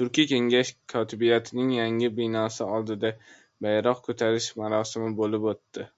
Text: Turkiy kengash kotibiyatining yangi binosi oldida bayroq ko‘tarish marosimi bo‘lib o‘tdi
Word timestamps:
Turkiy 0.00 0.26
kengash 0.32 0.70
kotibiyatining 0.92 1.72
yangi 1.78 2.10
binosi 2.20 2.68
oldida 2.76 3.10
bayroq 3.68 4.04
ko‘tarish 4.10 4.48
marosimi 4.62 5.10
bo‘lib 5.24 5.50
o‘tdi 5.56 5.90